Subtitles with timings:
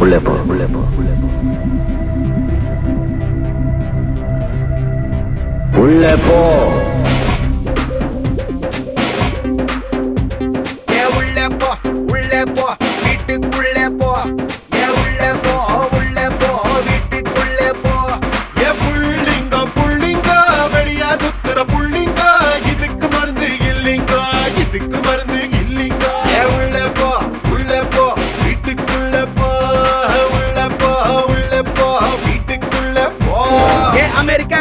[0.00, 1.28] உள்ளே போ உள்ளே போ உள்ளே போ
[5.82, 6.38] உள்ளே போ
[7.04, 7.07] ஏ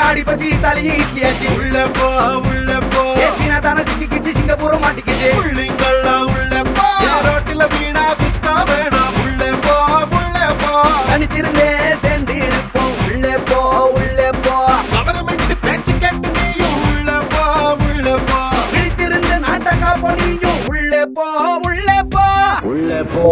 [0.08, 1.48] அமெரிக்கா அடிபச்சு இத்தாலி இட்லி ஆச்சு.
[1.58, 2.08] உள்ள போ
[2.50, 3.02] உள்ள போ.
[3.38, 5.30] சீனா தானே சிக்கிக்கிச்சு சிங்கப்பூரும் மாட்டிக்கிச்சு.
[5.40, 6.86] புள்ளிங்கெல்லாம் உள்ள போ.
[7.06, 9.76] ஏ ரோட்டில வீணா சுத்த வேணாம் உள்ள போ
[10.20, 10.72] உள்ள போ.
[11.10, 11.68] தனித்திருந்தே
[12.06, 13.60] சேர்ந்து இருப்போம் உள்ளே போ
[14.00, 14.56] உள்ளே போ.
[14.94, 17.44] கவர்மெண்ட் பேச்சு கேட்டு நீயும் உள்ள போ
[17.88, 18.40] உள்ள போ.
[18.74, 21.28] விழித்திருந்த நாட்டக்கா பொனியும் உள்ளே போ
[21.70, 22.26] உள்ளே போ.
[22.74, 23.24] உள்ளே போ.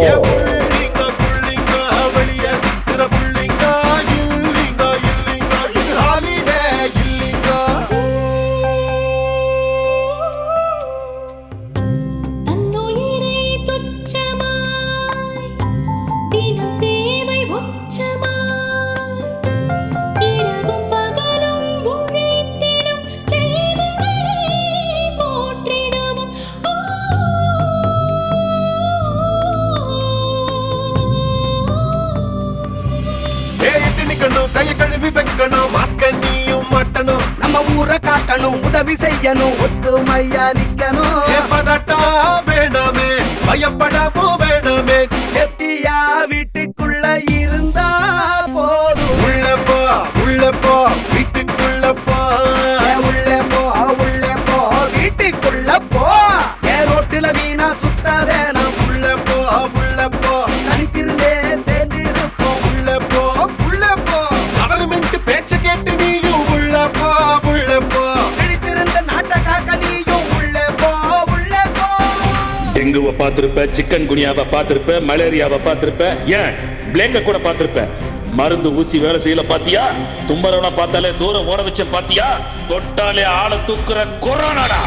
[34.45, 35.69] எட்டு நிக்கணும் கைய கழுவி வைக்கணும்.
[35.73, 37.21] மாஸ்க நீயும் மாட்டணும்.
[37.39, 39.55] நம்ம ஊரை காக்கணும் உதவி செய்யணும்.
[39.65, 41.21] ஒத்துமையா நிக்கணும்.
[41.51, 41.97] பதட்டா
[42.45, 43.09] வேணாமே.
[43.47, 43.84] பயப்படவும்
[72.95, 76.53] டெங்குவை பார்த்திருப்ப சிக்கன் குனியாவை பார்த்திருப்ப மலேரியாவை பார்த்திருப்ப ஏன்?
[76.91, 77.81] பிளேக்க கூட பார்த்திருப்ப.
[78.31, 79.83] மருந்து ஊசி வேலை செய்யல பாத்தியா?
[80.27, 82.27] தும்பரவனை பார்த்தாலே தூரம் ஓட வச்ச பாத்தியா?
[82.69, 84.79] தொட்டாலே ஆளை தூக்குற கொரோனாடா.